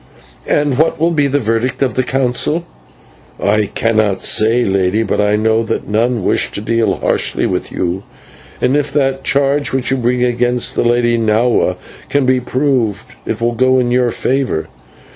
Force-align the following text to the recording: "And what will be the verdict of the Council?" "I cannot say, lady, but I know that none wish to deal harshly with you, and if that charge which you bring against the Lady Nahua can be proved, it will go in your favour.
"And 0.47 0.79
what 0.79 0.99
will 0.99 1.11
be 1.11 1.27
the 1.27 1.39
verdict 1.39 1.83
of 1.83 1.93
the 1.93 2.01
Council?" 2.01 2.65
"I 3.39 3.65
cannot 3.67 4.23
say, 4.23 4.65
lady, 4.65 5.03
but 5.03 5.21
I 5.21 5.35
know 5.35 5.61
that 5.61 5.87
none 5.87 6.25
wish 6.25 6.49
to 6.53 6.59
deal 6.61 6.95
harshly 6.95 7.45
with 7.45 7.71
you, 7.71 8.01
and 8.59 8.75
if 8.75 8.91
that 8.93 9.23
charge 9.23 9.71
which 9.73 9.91
you 9.91 9.97
bring 9.97 10.23
against 10.23 10.73
the 10.73 10.81
Lady 10.83 11.19
Nahua 11.19 11.75
can 12.09 12.25
be 12.25 12.39
proved, 12.39 13.13
it 13.27 13.39
will 13.39 13.53
go 13.53 13.77
in 13.77 13.91
your 13.91 14.09
favour. 14.09 14.69